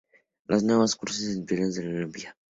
[0.47, 2.35] Los nuevos concursos se inspiraban en los de Olimpia.